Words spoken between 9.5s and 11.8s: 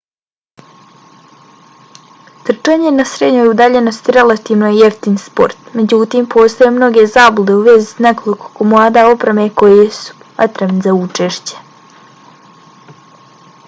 koji su potrebni za učešće